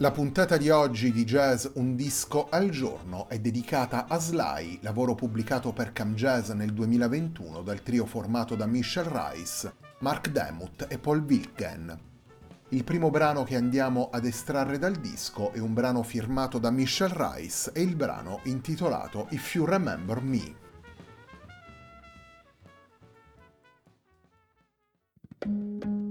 [0.00, 5.14] La puntata di oggi di Jazz Un disco al giorno è dedicata a Sly, lavoro
[5.14, 10.98] pubblicato per Cam Jazz nel 2021 dal trio formato da Michelle Rice, Mark Demuth e
[10.98, 11.98] Paul Wilken.
[12.68, 17.14] Il primo brano che andiamo ad estrarre dal disco è un brano firmato da Michelle
[17.16, 20.64] Rice e il brano intitolato If You Remember Me.
[25.38, 26.05] thank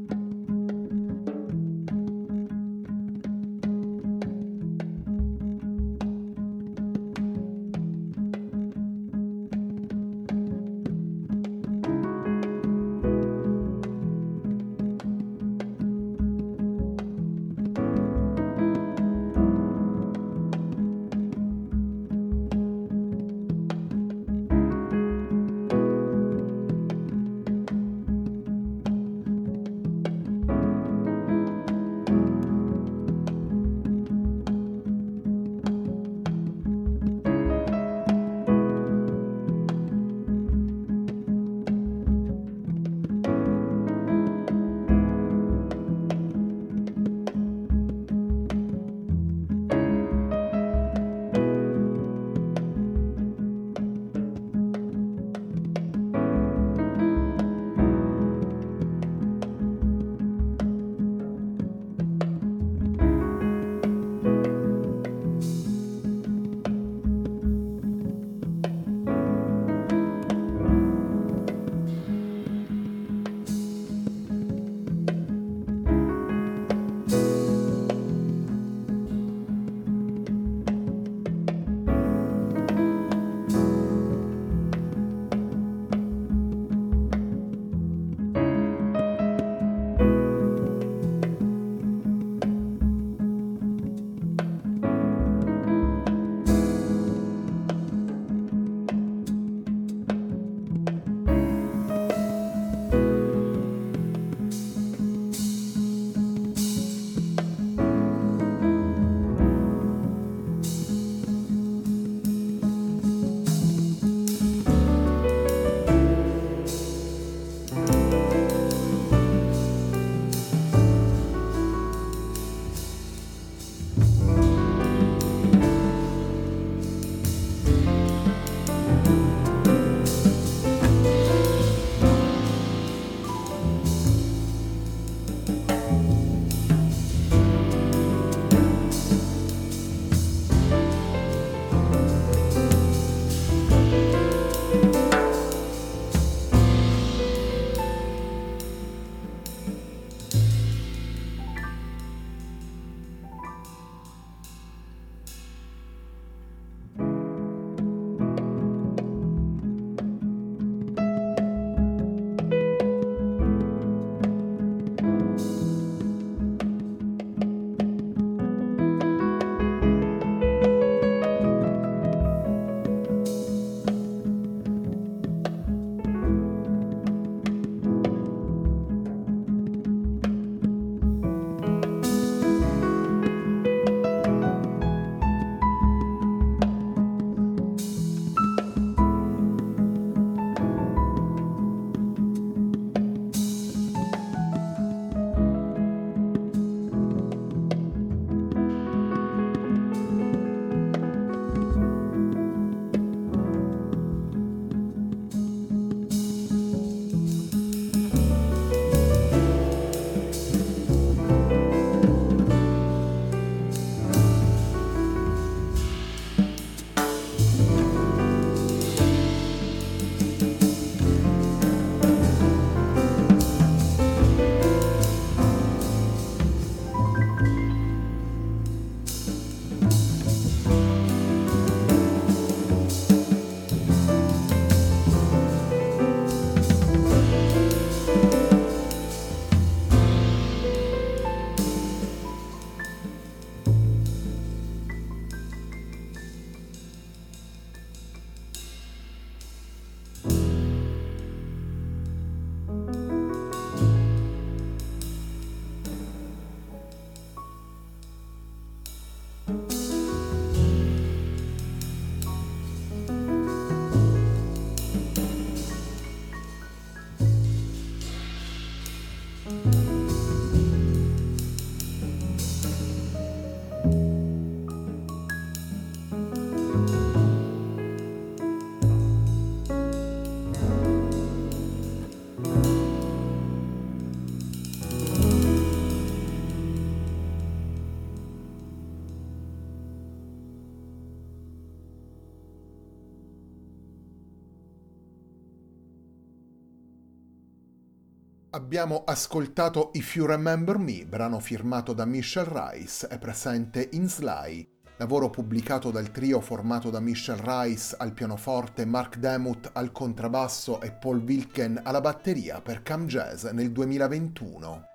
[298.55, 304.65] Abbiamo ascoltato If You Remember Me, brano firmato da Michelle Rice e presente in Sly,
[304.96, 310.93] lavoro pubblicato dal trio formato da Michelle Rice al pianoforte, Mark Demuth al contrabbasso e
[310.93, 314.95] Paul Wilken alla batteria per Cam Jazz nel 2021.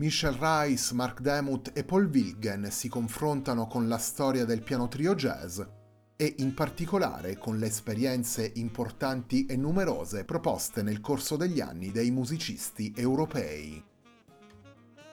[0.00, 5.16] Michelle Rice, Mark Demuth e Paul Wilgen si confrontano con la storia del piano trio
[5.16, 5.60] jazz
[6.14, 12.12] e in particolare con le esperienze importanti e numerose proposte nel corso degli anni dai
[12.12, 13.84] musicisti europei.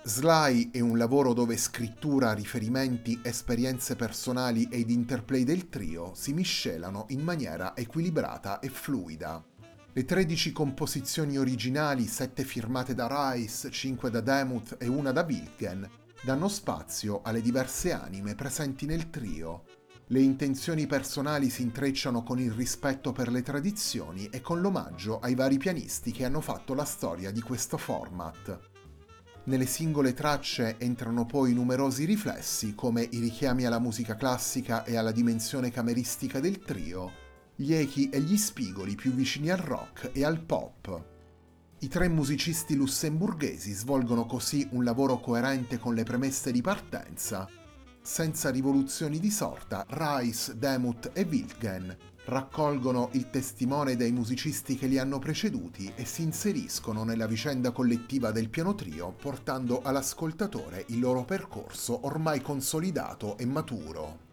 [0.04, 7.06] Sly è un lavoro dove scrittura, riferimenti, esperienze personali ed interplay del trio si miscelano
[7.10, 9.44] in maniera equilibrata e fluida.
[9.98, 15.90] Le 13 composizioni originali, 7 firmate da Rice, 5 da Demuth e una da Wilken,
[16.22, 19.64] danno spazio alle diverse anime presenti nel trio.
[20.08, 25.34] Le intenzioni personali si intrecciano con il rispetto per le tradizioni e con l'omaggio ai
[25.34, 28.60] vari pianisti che hanno fatto la storia di questo format.
[29.46, 35.14] Nelle singole tracce entrano poi numerosi riflessi come i richiami alla musica classica e alla
[35.14, 37.24] dimensione cameristica del trio,
[37.58, 41.04] gli echi e gli spigoli più vicini al rock e al pop.
[41.80, 47.48] I tre musicisti lussemburghesi svolgono così un lavoro coerente con le premesse di partenza.
[48.02, 54.98] Senza rivoluzioni di sorta, Rice, Demuth e Wilgen raccolgono il testimone dei musicisti che li
[54.98, 61.24] hanno preceduti e si inseriscono nella vicenda collettiva del piano trio portando all'ascoltatore il loro
[61.24, 64.25] percorso ormai consolidato e maturo.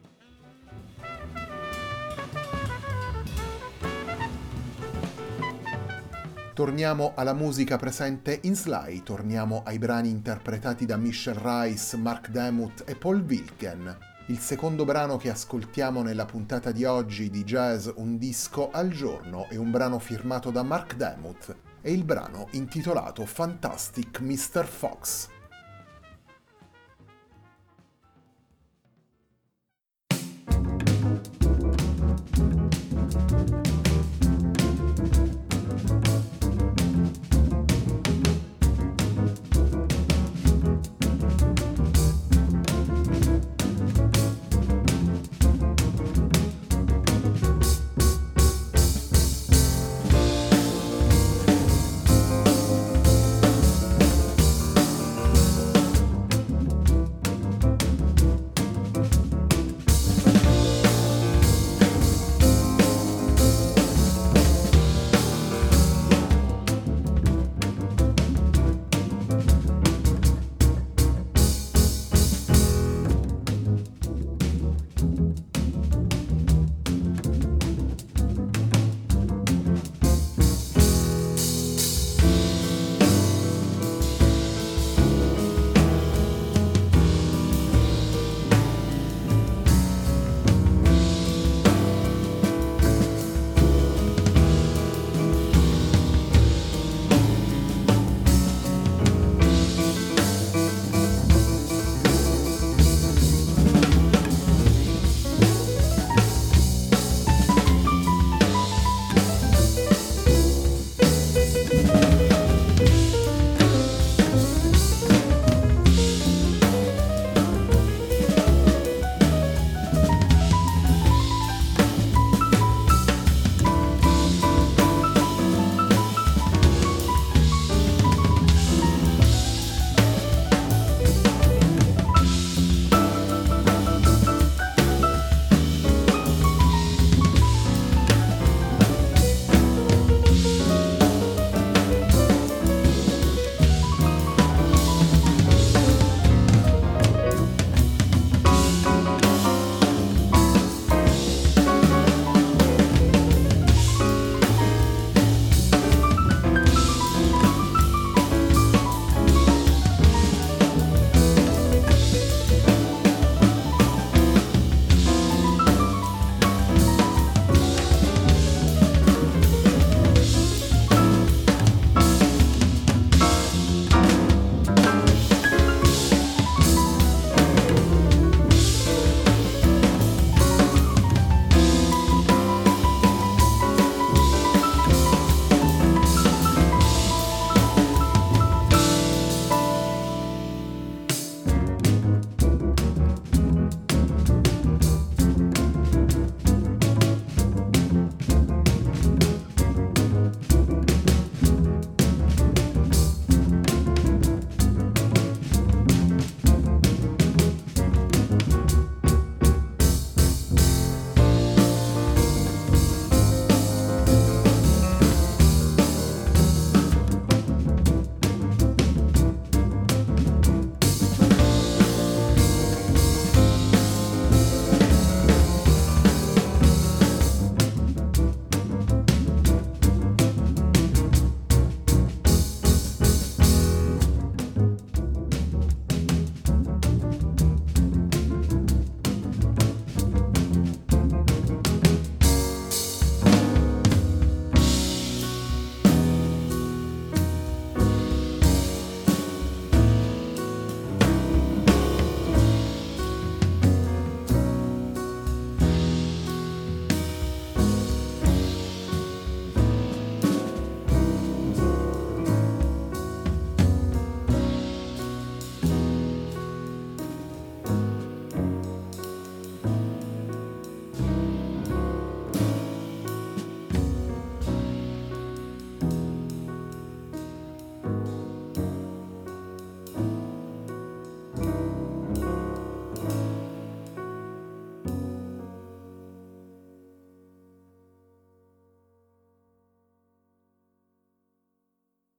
[6.55, 12.85] Torniamo alla musica presente in Sly, torniamo ai brani interpretati da Michelle Rice, Mark Demuth
[12.87, 13.97] e Paul Wilken.
[14.27, 19.49] Il secondo brano che ascoltiamo nella puntata di oggi di Jazz Un disco al giorno
[19.49, 24.67] è un brano firmato da Mark Demuth e il brano intitolato Fantastic Mr.
[24.67, 25.29] Fox.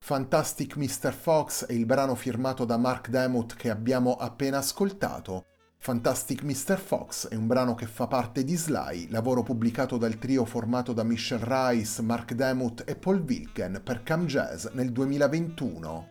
[0.06, 1.14] Fantastic Mr.
[1.14, 5.46] Fox è il brano firmato da Mark Demuth che abbiamo appena ascoltato.
[5.78, 6.78] Fantastic Mr.
[6.78, 11.04] Fox è un brano che fa parte di Sly, lavoro pubblicato dal trio formato da
[11.04, 16.10] Michelle Rice, Mark Demuth e Paul Wilken per Cam Jazz nel 2021.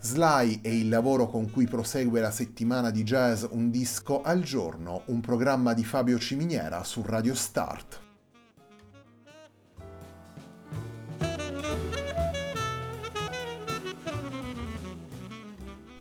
[0.00, 5.02] Sly è il lavoro con cui prosegue la settimana di jazz Un disco al giorno,
[5.06, 8.05] un programma di Fabio Ciminiera su Radio Start.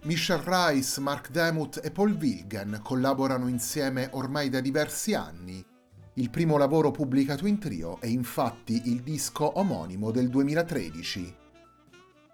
[0.05, 5.65] Michelle Rice, Mark Demuth e Paul Wilgen collaborano insieme ormai da diversi anni.
[6.13, 11.35] Il primo lavoro pubblicato in trio è infatti il disco omonimo del 2013.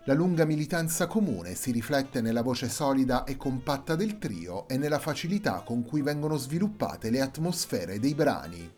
[0.03, 4.99] La lunga militanza comune si riflette nella voce solida e compatta del trio e nella
[4.99, 8.69] facilità con cui vengono sviluppate le atmosfere dei brani.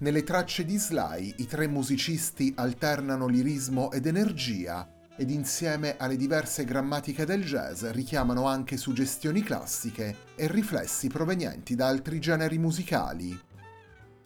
[0.00, 4.86] Nelle tracce di Sly i tre musicisti alternano lirismo ed energia
[5.16, 11.88] ed insieme alle diverse grammatiche del jazz richiamano anche suggestioni classiche e riflessi provenienti da
[11.88, 13.38] altri generi musicali.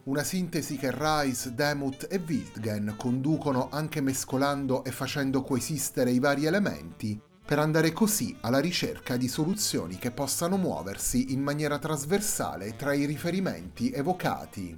[0.03, 6.45] Una sintesi che Rice, Demuth e Wildgen conducono anche mescolando e facendo coesistere i vari
[6.45, 12.93] elementi per andare così alla ricerca di soluzioni che possano muoversi in maniera trasversale tra
[12.93, 14.77] i riferimenti evocati.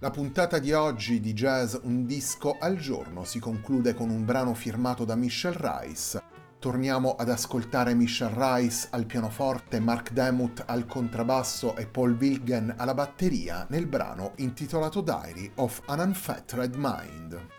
[0.00, 4.54] La puntata di oggi di Jazz Un disco al giorno si conclude con un brano
[4.54, 6.22] firmato da Michelle Rice.
[6.60, 12.94] Torniamo ad ascoltare Michelle Rice al pianoforte, Mark Demuth al contrabbasso e Paul Wilgen alla
[12.94, 17.57] batteria nel brano intitolato Diary of an Unfettered Mind.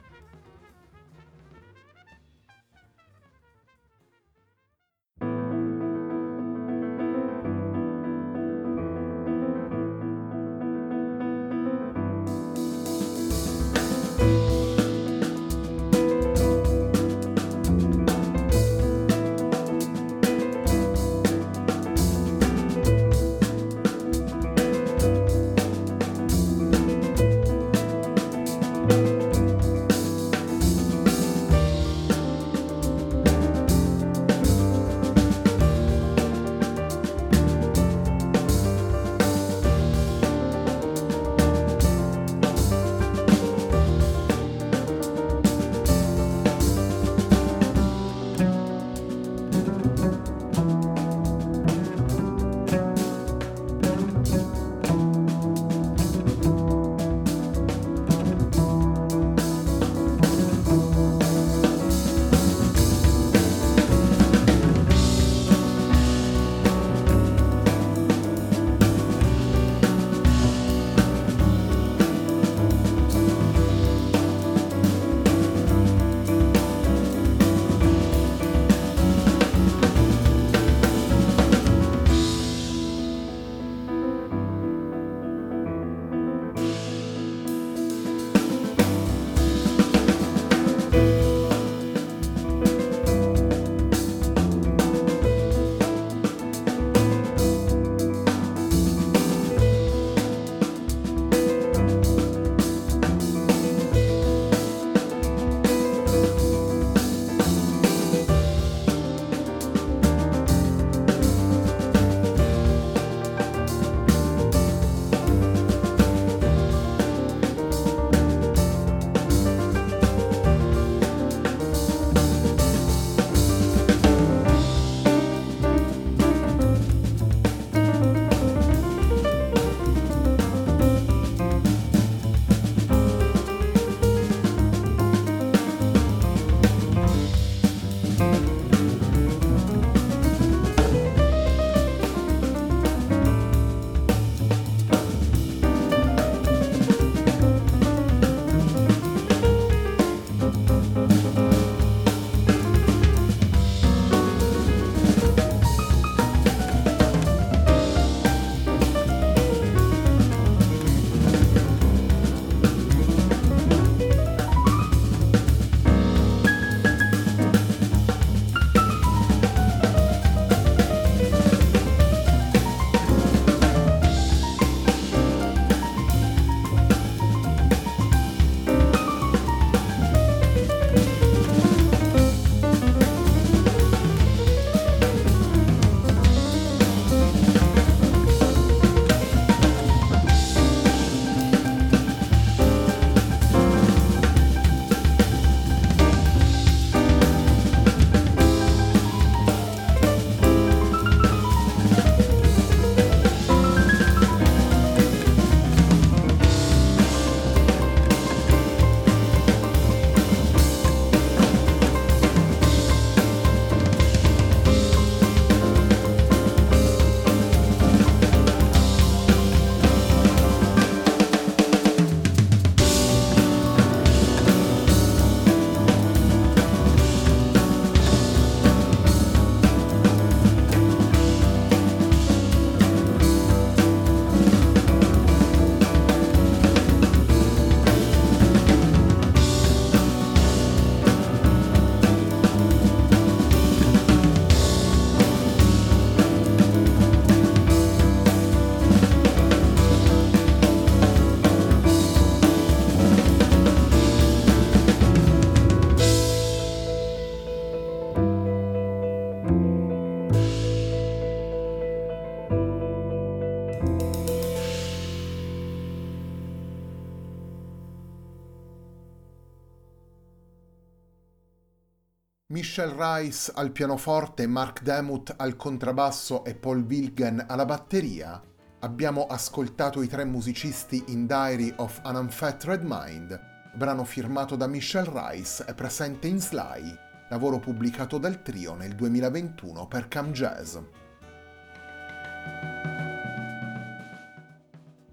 [272.52, 278.42] Michelle Rice al pianoforte, Mark Demuth al contrabbasso e Paul Wilgen alla batteria,
[278.80, 283.40] abbiamo ascoltato i tre musicisti in Diary of an Unfettered Mind,
[283.76, 286.98] brano firmato da Michelle Rice e presente in Sly,
[287.30, 290.76] lavoro pubblicato dal trio nel 2021 per Cam Jazz.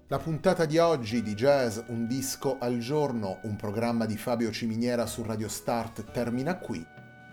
[0.07, 5.05] La puntata di oggi di Jazz Un disco al giorno, un programma di Fabio Ciminiera
[5.05, 6.96] su Radio Start termina qui.